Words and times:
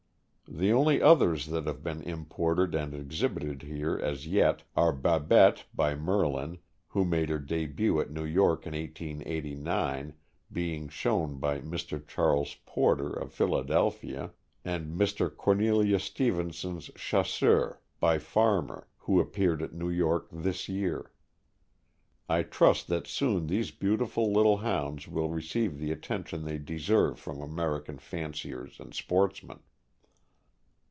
The 0.53 0.73
only 0.73 1.01
others 1.01 1.45
that 1.45 1.65
have 1.65 1.81
been 1.81 2.01
imported 2.01 2.75
and 2.75 2.93
exhibited 2.93 3.61
here, 3.61 3.97
as 3.97 4.27
yet, 4.27 4.63
are 4.75 4.91
Babette, 4.91 5.63
by 5.73 5.95
Merlin, 5.95 6.57
who 6.89 7.05
made 7.05 7.29
her 7.29 7.39
debut 7.39 8.01
at 8.01 8.11
New 8.11 8.25
York 8.25 8.67
in 8.67 8.73
1889, 8.73 10.13
being 10.51 10.89
shown 10.89 11.39
by 11.39 11.61
Mr. 11.61 12.05
Charles 12.05 12.57
Porter, 12.65 13.13
of 13.13 13.31
Philadelphia, 13.31 14.31
and 14.65 14.99
Mr. 14.99 15.33
Cornelius 15.33 16.03
Stevenson's 16.03 16.91
Chasseur, 16.97 17.79
by 18.01 18.19
Farmer, 18.19 18.89
who 18.97 19.21
appeared 19.21 19.61
at 19.61 19.71
New 19.73 19.89
York 19.89 20.27
this 20.33 20.67
year. 20.67 21.13
I 22.27 22.43
trust 22.43 22.89
that 22.89 23.07
soon 23.07 23.47
these 23.47 23.71
beautiful 23.71 24.33
little 24.33 24.57
Hounds 24.57 25.07
will 25.07 25.29
receive 25.29 25.77
the 25.77 25.93
attention 25.93 26.43
they 26.43 26.57
deserve 26.57 27.19
from 27.21 27.39
American 27.41 27.99
fanciers 27.99 28.81
and 28.81 28.93
sportsmen. 28.93 29.59